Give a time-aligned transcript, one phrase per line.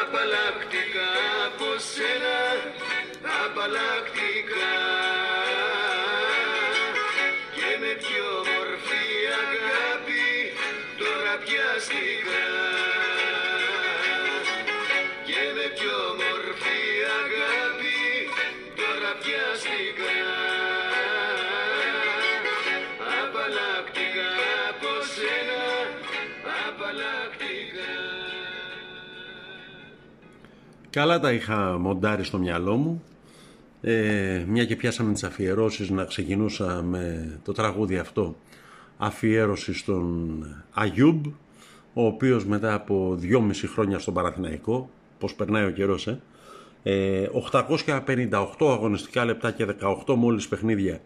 [0.00, 1.10] Απαλλακτικά
[1.46, 2.38] από σένα,
[3.44, 4.74] απαλλακτικά.
[7.54, 9.06] Και με πιο μορφή
[9.42, 10.26] αγάπη
[10.98, 12.46] τώρα πιαστικά.
[15.26, 16.27] Και με πιο μορφή
[30.90, 33.02] Καλά τα είχα μοντάρει στο μυαλό μου.
[33.80, 38.36] Ε, μια και πιάσαμε τις αφιερώσεις να ξεκινούσα με το τραγούδι αυτό
[38.98, 41.26] αφιέρωση στον Αγιούμπ
[41.92, 46.20] ο οποίος μετά από δυόμιση χρόνια στον Παραθυναϊκό πως περνάει ο καιρός ε,
[46.82, 47.28] ε,
[47.86, 49.66] 858 αγωνιστικά λεπτά και
[50.06, 51.00] 18 μόλις παιχνίδια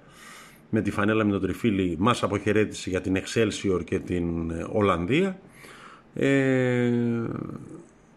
[0.70, 5.38] με τη φανέλα με τον τριφύλι μας αποχαιρέτησε για την Excelsior και την ε, Ολλανδία
[6.14, 6.90] ε,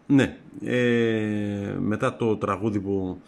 [0.06, 3.20] ναι, ε, μετά το τραγούδι που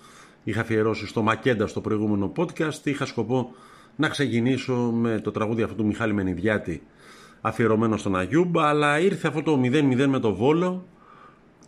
[0.45, 3.51] είχα αφιερώσει στο Μακέντα στο προηγούμενο podcast είχα σκοπό
[3.97, 6.83] να ξεκινήσω με το τραγούδι αυτού του Μιχάλη Μενιδιάτη
[7.41, 10.87] αφιερωμένο στον Αγιούμπ αλλά ήρθε αυτό το 0-0 με το Βόλο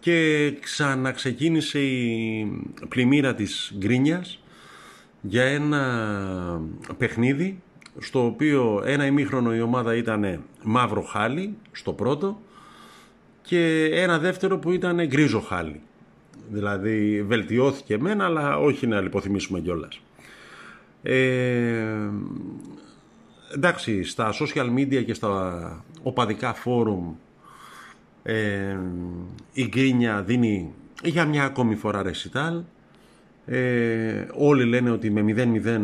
[0.01, 4.43] και ξαναξεκίνησε η πλημμύρα της Γκρίνιας
[5.21, 6.61] για ένα
[6.99, 7.63] παιχνίδι
[7.99, 12.41] στο οποίο ένα ημίχρονο η ομάδα ήταν μαύρο χάλι στο πρώτο
[13.43, 15.81] και ένα δεύτερο που ήταν γκρίζο χάλι.
[16.51, 20.01] Δηλαδή βελτιώθηκε μένα αλλά όχι να λιποθυμίσουμε κιόλας.
[21.03, 22.09] Ε,
[23.55, 27.15] εντάξει, στα social media και στα οπαδικά φόρουμ
[28.23, 28.79] ε,
[29.53, 32.63] η Γκρίνια δίνει για μια ακόμη φορά ρεσιτάλ.
[33.47, 35.25] Ε, όλοι λένε ότι με
[35.63, 35.81] 0-0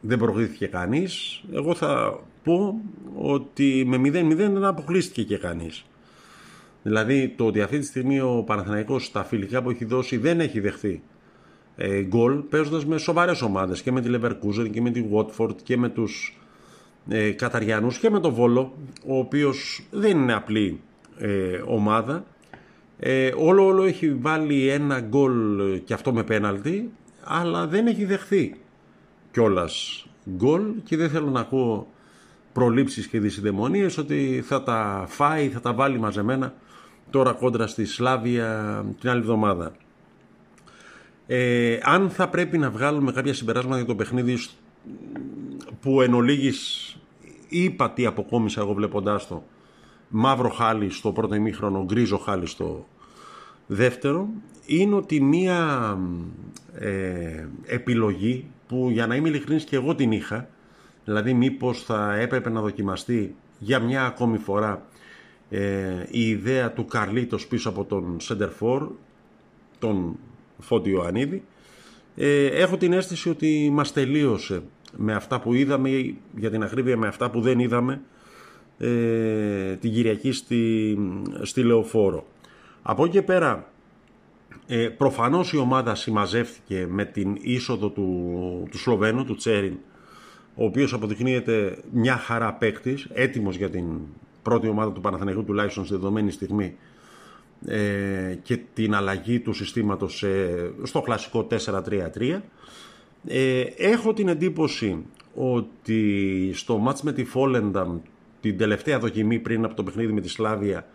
[0.00, 1.42] δεν προηγήθηκε κανείς.
[1.52, 2.80] Εγώ θα πω
[3.14, 5.84] ότι με 0-0 δεν αποκλείστηκε και κανείς.
[6.88, 10.60] Δηλαδή το ότι αυτή τη στιγμή ο Παναθηναϊκός στα φιλικά που έχει δώσει δεν έχει
[10.60, 11.02] δεχθεί
[11.76, 15.76] ε, γκολ παίζοντας με σοβαρές ομάδες και με τη Leverkusen και με τη Watford και
[15.76, 16.38] με τους
[17.08, 18.74] ε, Καταριανούς και με το Βόλο
[19.06, 20.80] ο οποίος δεν είναι απλή
[21.18, 22.24] ε, ομάδα.
[22.98, 26.90] Ε, όλο όλο έχει βάλει ένα γκολ και αυτό με πέναλτι
[27.24, 28.54] αλλά δεν έχει δεχθεί
[29.30, 30.06] κιόλας
[30.36, 31.88] γκολ και δεν θέλω να ακούω
[32.52, 36.54] προλήψεις και δυσυδαιμονίες ότι θα τα φάει, θα τα βάλει μαζεμένα
[37.10, 39.72] τώρα κόντρα στη Σλάβια την άλλη εβδομάδα.
[41.26, 44.38] Ε, αν θα πρέπει να βγάλουμε κάποια συμπεράσματα για το παιχνίδι
[45.80, 46.96] που εν ολίγης
[47.48, 49.44] είπα τι αποκόμισα εγώ βλέποντάς το
[50.08, 52.86] μαύρο χάλι στο πρώτο ημίχρονο, γκρίζο χάλι στο
[53.66, 54.28] δεύτερο
[54.66, 55.98] είναι ότι μία
[56.74, 60.48] ε, επιλογή που για να είμαι ειλικρινής και εγώ την είχα
[61.04, 64.86] δηλαδή μήπως θα έπρεπε να δοκιμαστεί για μια ακόμη φορά
[65.50, 68.88] ε, η ιδέα του Καρλίτος πίσω από τον Σεντερφόρ,
[69.78, 70.16] τον
[70.58, 71.42] Φώτη Ιωαννίδη,
[72.16, 74.62] ε, έχω την αίσθηση ότι μας τελείωσε
[74.96, 78.00] με αυτά που είδαμε, για την ακρίβεια με αυτά που δεν είδαμε
[78.78, 80.98] ε, την Κυριακή στη,
[81.42, 82.26] στη Λεωφόρο.
[82.82, 83.70] Από εκεί και πέρα,
[84.66, 89.76] ε, προφανώς η ομάδα συμμαζεύτηκε με την είσοδο του, του Σλοβαίνου, του Τσέριν,
[90.54, 93.84] ο οποίος αποδεικνύεται μια χαρά παίκτης, έτοιμος για την
[94.42, 96.76] πρώτη ομάδα του Παναθηναϊκού τουλάχιστον στη δεδομένη στιγμή
[97.66, 100.24] ε, και την αλλαγή του συστήματος
[100.82, 102.40] στο κλασικό 4-3-3
[103.26, 105.04] ε, έχω την εντύπωση
[105.34, 107.98] ότι στο μάτς με τη Φόλενταμ
[108.40, 110.86] την τελευταία δοκιμή πριν από το παιχνίδι με τη Σλάβια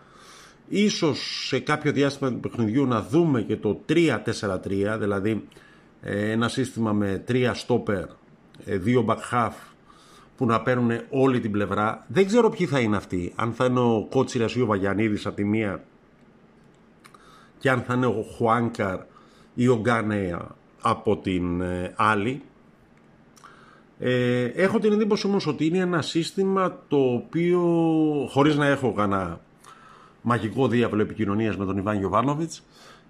[0.70, 4.18] ίσως σε κάποιο διάστημα του παιχνιδιού να δούμε και το 3-4-3
[5.00, 5.48] δηλαδή
[6.02, 8.06] ε, ένα σύστημα με 3 στόπερ,
[8.68, 9.54] 2 back half
[10.44, 12.06] που να παίρνουν όλη την πλευρά.
[12.08, 13.34] Δεν ξέρω ποιοι θα είναι αυτοί.
[13.36, 15.84] Αν θα είναι ο Κότσιρα ή ο Βαγιανίδης από τη μία
[17.60, 19.00] και αν θα είναι ο Χουάνκαρ
[19.54, 22.42] ή ο Γκάνεα από την ε, άλλη.
[24.00, 27.62] Ε, έχω την εντύπωση όμως ότι είναι ένα σύστημα το οποίο
[28.30, 29.40] χωρίς να έχω κανένα
[30.22, 32.64] μαγικό διάβολο επικοινωνίας με τον Ιβάν Γιωβάνοβιτς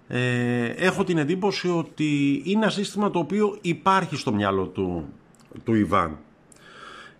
[0.08, 5.08] ε, έχω την εντύπωση ότι είναι ένα σύστημα το οποίο υπάρχει στο μυαλό του,
[5.64, 6.18] του Ιβάν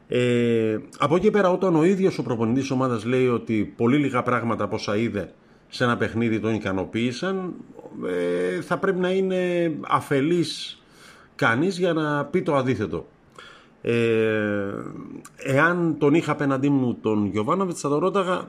[0.08, 4.64] ε, από εκεί πέρα, όταν ο ίδιος ο προπονητής ομάδας λέει ότι πολύ λίγα πράγματα
[4.64, 5.32] από όσα είδε
[5.68, 7.54] σε ένα παιχνίδι τον ικανοποίησαν,
[8.06, 10.82] ε, θα πρέπει να είναι αφελής
[11.34, 13.06] κανείς για να πει το αντίθετο.
[13.82, 14.72] Ε,
[15.36, 18.48] εάν τον είχα απέναντί μου τον Γιωβάνοβιτς, θα τον ρώταγα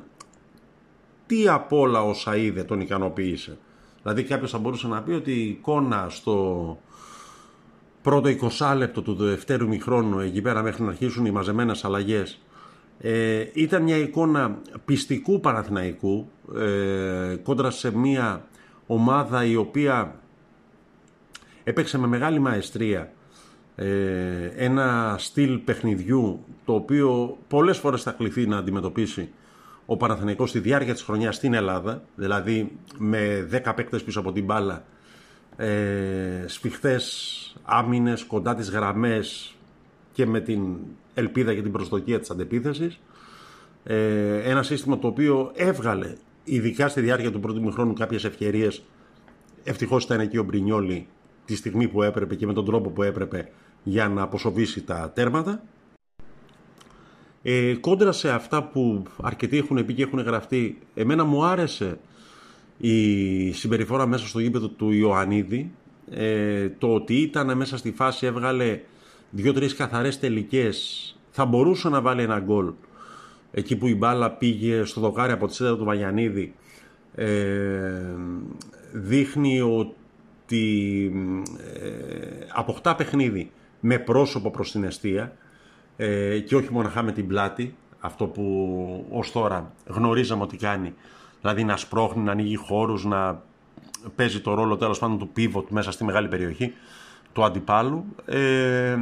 [1.26, 3.58] τι από όλα όσα είδε τον ικανοποίησε.
[4.02, 6.78] Δηλαδή κάποιος θα μπορούσε να πει ότι η εικόνα στο
[8.06, 8.30] πρώτο
[8.60, 12.42] 20 λεπτό του δεύτερου μηχρόνου εκεί πέρα μέχρι να αρχίσουν οι μαζεμένες αλλαγές
[13.00, 18.48] ε, ήταν μια εικόνα πιστικού Παναθηναϊκού ε, κόντρα σε μια
[18.88, 20.16] ομάδα η οποία
[21.64, 23.12] έπαιξε με μεγάλη μαεστρία
[23.76, 23.86] ε,
[24.56, 29.30] ένα στυλ παιχνιδιού το οποίο πολλές φορές θα κληθεί να αντιμετωπίσει
[29.86, 34.46] ο Παναθηναϊκός στη διάρκεια της χρονιάς στην Ελλάδα δηλαδή με 10 παίκτες πίσω από την
[34.46, 34.84] μπάλα
[35.58, 39.56] ε, σφιχτές άμυνες κοντά τις γραμμές
[40.12, 40.78] και με την
[41.14, 43.00] ελπίδα και την προσδοκία της αντεπίθεσης
[43.84, 48.84] ε, ένα σύστημα το οποίο έβγαλε ειδικά στη διάρκεια του πρώτου χρόνου κάποιες ευκαιρίες
[49.64, 51.08] ευτυχώς ήταν εκεί ο Μπρινιόλη
[51.46, 53.50] τη στιγμή που έπρεπε και με τον τρόπο που έπρεπε
[53.84, 55.64] για να αποσοβήσει τα τέρματα.
[57.42, 62.00] Ε, κόντρα σε αυτά που αρκετοί έχουν πει και έχουν γραφτεί, εμένα μου άρεσε
[62.78, 65.72] η συμπεριφορά μέσα στο γήπεδο του Ιωαννίδη,
[66.12, 68.80] ε, το ότι ήταν μέσα στη φάση, έβγαλε
[69.30, 72.74] δύο-τρεις καθαρές τελικές, θα μπορούσε να βάλει ένα γκολ
[73.58, 76.54] εκεί που η μπάλα πήγε στο δοκάρι από τη σέντα του Βαγιανίδη,
[77.16, 78.02] ε,
[78.92, 81.12] δείχνει ότι
[81.74, 81.88] ε,
[82.54, 85.36] αποκτά παιχνίδι με πρόσωπο προς την αιστεία
[85.98, 90.94] ε, και όχι μοναχά με την πλάτη, αυτό που ως τώρα γνωρίζαμε ότι κάνει,
[91.46, 93.42] δηλαδή να σπρώχνει, να ανοίγει χώρους, να
[94.16, 96.74] παίζει το ρόλο τέλος πάντων του pivot μέσα στη μεγάλη περιοχή
[97.34, 98.06] του αντιπάλου.
[98.26, 98.98] Ε,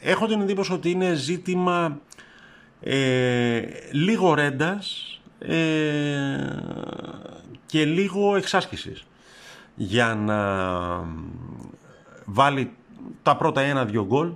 [0.00, 2.00] έχω την εντύπωση ότι είναι ζήτημα
[2.80, 3.60] ε,
[3.92, 5.56] λίγο ρέντας ε,
[7.66, 9.06] και λίγο εξάσκησης
[9.74, 10.40] για να
[12.24, 12.70] βάλει
[13.22, 14.30] τα πρώτα ένα-δυο γκολ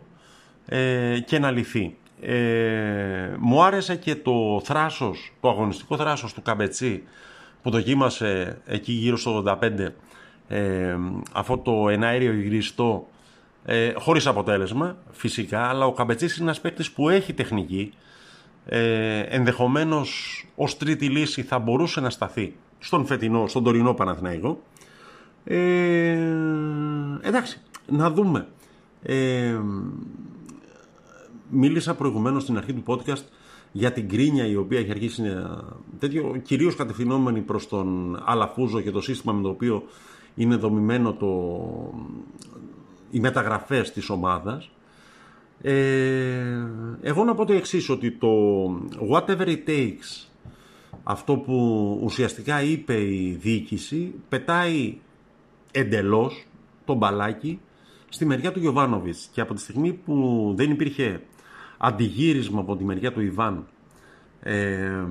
[0.66, 1.96] ε, και να λυθεί.
[2.20, 7.02] Ε, μου άρεσε και το θράσος, το αγωνιστικό θράσος του Καμπετσί
[7.62, 9.88] που δοκίμασε εκεί γύρω στο 85
[10.48, 10.96] ε,
[11.32, 13.08] αυτό το εναέριο γυριστό
[13.64, 17.92] ε, χωρίς αποτέλεσμα φυσικά αλλά ο Καμπετσής είναι ένας παίκτης που έχει τεχνική
[18.66, 24.62] ε, ενδεχομένως ως τρίτη λύση θα μπορούσε να σταθεί στον φετινό, στον τωρινό Παναθηναϊκό.
[25.44, 26.18] Ε,
[27.20, 28.46] εντάξει να δούμε.
[29.02, 29.58] Ε,
[31.50, 33.24] μίλησα προηγουμένως στην αρχή του podcast
[33.72, 35.22] για την κρίνια η οποία έχει αρχίσει
[35.98, 39.82] τέτοιο, κυρίως κατευθυνόμενη προς τον Αλαφούζο και το σύστημα με το οποίο
[40.34, 41.30] είναι δομημένο το,
[43.10, 44.70] οι μεταγραφές της ομάδας.
[45.62, 46.66] Ε,
[47.00, 48.28] εγώ να πω το εξής, ότι το
[49.10, 50.28] whatever it takes,
[51.02, 54.98] αυτό που ουσιαστικά είπε η διοίκηση, πετάει
[55.70, 56.46] εντελώς
[56.84, 57.60] το μπαλάκι
[58.08, 61.20] στη μεριά του Γιωβάνοβιτς και από τη στιγμή που δεν υπήρχε
[61.82, 63.66] αντιγύρισμα από τη μεριά του Ιβάν
[64.42, 65.04] ε,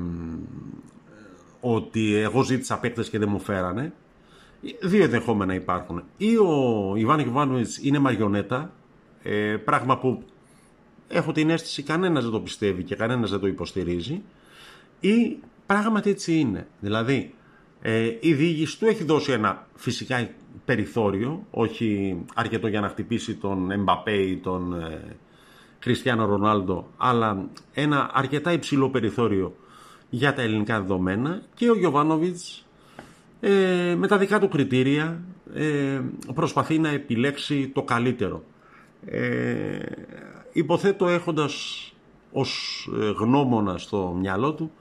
[1.60, 3.94] ότι εγώ ζήτησα παίκτες και δεν μου φέρανε
[4.82, 6.04] δύο ενδεχόμενα υπάρχουν.
[6.18, 8.72] Ή ο Ιβάν Γιωβάνοβιτς είναι μαριονέτα
[9.24, 10.24] ε, πράγμα που
[11.08, 14.22] έχω την αίσθηση κανένας δεν το πιστεύει και κανένας δεν το υποστηρίζει
[15.00, 16.68] ή πράγματι έτσι είναι.
[16.80, 17.34] Δηλαδή
[17.82, 20.30] ε, η διοίκηση του έχει δώσει ένα φυσικά
[20.66, 25.16] περιθώριο, όχι αρκετό για να χτυπήσει τον Εμπαπέ ή τον ε,
[25.80, 29.56] Κριστιανό Ρονάλντο, αλλά ένα αρκετά υψηλό περιθώριο
[30.10, 32.66] για τα ελληνικά δεδομένα και ο Γιωβάνοβιτς
[33.40, 35.24] ε, με τα δικά του κριτήρια
[35.54, 36.02] ε,
[36.34, 38.44] προσπαθεί να επιλέξει το καλύτερο.
[39.06, 39.80] Ε,
[40.52, 41.84] υποθέτω έχοντας
[42.32, 44.72] ως ε, γνώμονα στο μυαλό του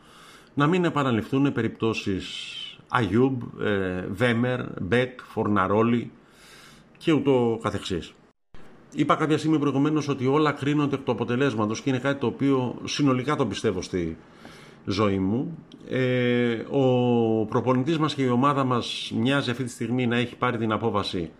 [0.55, 2.55] να μην επαναληφθούν περιπτώσεις
[2.89, 6.11] Αγιούμπ, ε, Βέμερ, Μπέκ, Φορναρόλη
[6.99, 8.13] και ούτω καθεξής.
[8.93, 12.81] Είπα κάποια στιγμή προηγουμένως ότι όλα κρίνονται εκ του αποτελέσματος και είναι κάτι το οποίο
[12.85, 14.17] συνολικά το πιστεύω στη
[14.85, 15.59] ζωή μου.
[15.89, 20.59] Ε, ο προπονητής μας και η ομάδα μας μοιάζει αυτή τη στιγμή να έχει πάρει
[20.59, 21.31] την απόβαση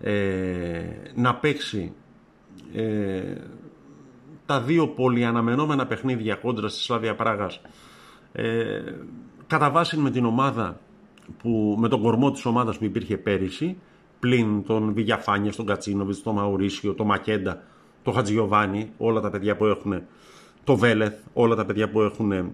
[0.00, 0.82] ε,
[1.14, 1.92] να παίξει
[2.72, 3.34] ε,
[4.46, 7.60] τα δύο πολυαναμενόμενα παιχνίδια κόντρα στη Σλάβια Πράγας
[8.32, 8.80] ε,
[9.46, 10.80] κατά βάση με την ομάδα
[11.38, 13.76] που, με τον κορμό της ομάδας που υπήρχε πέρυσι
[14.20, 17.62] πλην τον Βηγιαφάνια, τον Κατσίνοβιτς, τον Μαουρίσιο, τον Μακέντα,
[18.02, 20.02] τον Χατζιωβάνι, όλα τα παιδιά που έχουν
[20.64, 22.46] το Βέλεθ, όλα τα παιδιά που έχουν ε,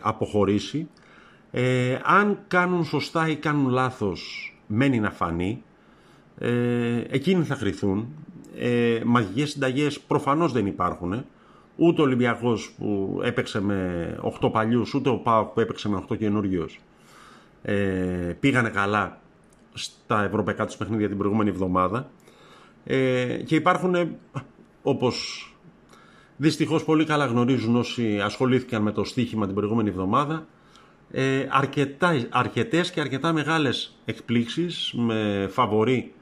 [0.00, 0.88] αποχωρήσει.
[1.50, 5.62] Ε, αν κάνουν σωστά ή κάνουν λάθος, μένει να φανεί.
[6.38, 8.08] Ε, εκείνοι θα χρηθούν.
[8.58, 11.24] Ε, μαγικές συνταγές προφανώς δεν υπάρχουν.
[11.76, 16.16] Ούτε ο Ολυμπιακός που έπαιξε με 8 παλιούς, ούτε ο Πάοκ που έπαιξε με 8
[16.16, 16.80] καινούριους.
[17.62, 17.74] Ε,
[18.40, 19.20] πήγανε καλά
[19.72, 22.10] στα ευρωπαϊκά τους παιχνίδια την προηγούμενη εβδομάδα.
[22.84, 24.16] Ε, και υπάρχουν,
[24.82, 25.46] όπως
[26.36, 30.46] δυστυχώς πολύ καλά γνωρίζουν όσοι ασχολήθηκαν με το στοίχημα την προηγούμενη εβδομάδα,
[31.10, 36.12] ε, αρκετά, αρκετές και αρκετά μεγάλες εκπλήξεις με φαβορή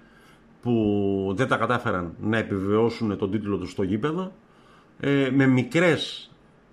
[0.62, 4.32] που δεν τα κατάφεραν να επιβεβαιώσουν τον τίτλο τους στο γήπεδο
[5.00, 6.30] ε, με μικρές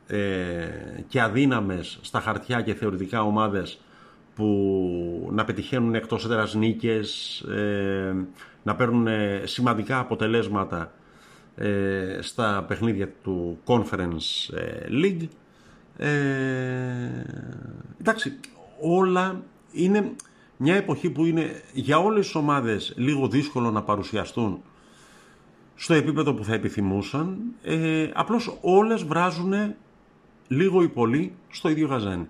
[0.08, 0.68] ε,
[1.08, 3.80] και αδύναμες στα χαρτιά και θεωρητικά ομάδες
[4.38, 8.16] που να πετυχαίνουν εκτός έδρας νίκες, ε,
[8.64, 9.08] να παίρνουν
[9.44, 10.92] σημαντικά αποτελέσματα
[12.20, 14.54] στα παιχνίδια του Conference
[14.90, 15.28] League.
[18.00, 18.40] εντάξει,
[18.82, 20.12] όλα είναι
[20.58, 24.62] μια εποχή που είναι για όλες τις ομάδες λίγο δύσκολο να παρουσιαστούν
[25.76, 29.54] στο επίπεδο που θα επιθυμούσαν, ε, απλώς όλες βράζουν
[30.48, 32.28] λίγο ή πολύ στο ίδιο καζάνι.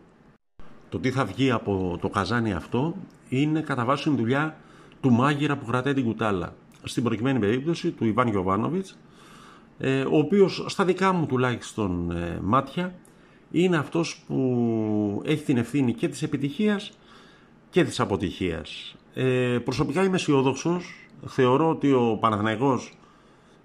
[0.90, 2.96] Το τι θα βγει από το καζάνι αυτό
[3.30, 4.58] είναι κατά βάση δουλειά
[5.02, 6.54] του μάγειρα που κρατάει την κουτάλα.
[6.84, 8.98] Στην προκειμένη περίπτωση του Ιβάν Γιωβάνοβιτς,
[9.78, 12.94] ε, ο οποίος στα δικά μου τουλάχιστον ε, μάτια
[13.52, 16.92] είναι αυτός που έχει την ευθύνη και της επιτυχίας
[17.70, 18.96] και της αποτυχίας.
[19.14, 21.10] Ε, προσωπικά είμαι αισιόδοξος.
[21.26, 22.98] Θεωρώ ότι ο Παναθηναϊκός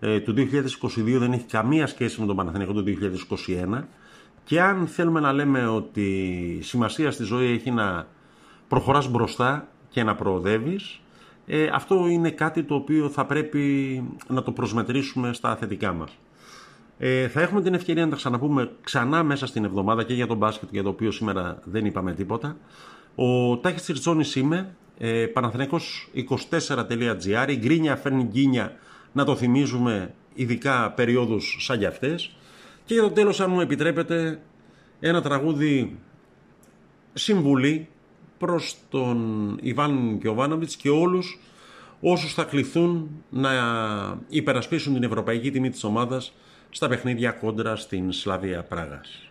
[0.01, 3.83] ε, του 2022 δεν έχει καμία σχέση με τον Παναθηναϊκό του 2021
[4.45, 8.07] και αν θέλουμε να λέμε ότι σημασία στη ζωή έχει να
[8.69, 11.01] προχωράς μπροστά και να προοδεύεις,
[11.47, 16.11] ε, αυτό είναι κάτι το οποίο θα πρέπει να το προσμετρήσουμε στα θετικά μας.
[16.99, 20.37] Ε, θα έχουμε την ευκαιρία να τα ξαναπούμε ξανά μέσα στην εβδομάδα και για τον
[20.37, 22.57] μπάσκετ για το οποίο σήμερα δεν είπαμε τίποτα.
[23.15, 28.73] Ο Τάκης Τσιρτσόνης είμαι, ε, Παναθηναϊκός24.gr, η γκρίνια φέρνει γκίνια
[29.13, 32.37] να το θυμίζουμε ειδικά περιόδους σαν για αυτές.
[32.85, 34.41] Και για το τέλος, αν μου επιτρέπετε,
[35.01, 35.99] ένα τραγούδι
[37.13, 37.89] συμβουλή
[38.39, 41.39] προς τον Ιβάν Κιωβάνοβιτς και όλους
[42.01, 43.51] όσους θα κληθούν να
[44.29, 46.33] υπερασπίσουν την ευρωπαϊκή τιμή της ομάδας
[46.71, 49.31] στα παιχνίδια κόντρα στην Σλαβία Πράγας.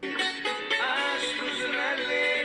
[0.00, 2.38] τους να λέει